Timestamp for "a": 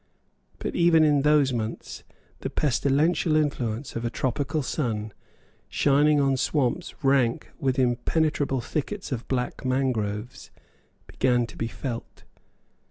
4.03-4.09